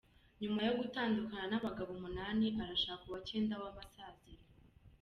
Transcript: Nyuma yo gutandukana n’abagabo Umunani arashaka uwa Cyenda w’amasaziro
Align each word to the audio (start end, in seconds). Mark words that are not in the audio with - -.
Nyuma 0.41 0.59
yo 0.67 0.73
gutandukana 0.79 1.45
n’abagabo 1.49 1.89
Umunani 1.97 2.47
arashaka 2.63 3.03
uwa 3.09 3.19
Cyenda 3.29 3.53
w’amasaziro 3.61 4.43